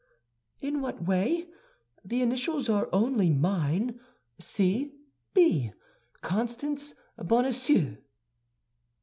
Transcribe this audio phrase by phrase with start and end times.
[0.61, 1.45] "In what way?
[2.03, 4.95] The initials are only mine—C.
[5.35, 5.73] B.,
[6.21, 7.97] Constance Bonacieux."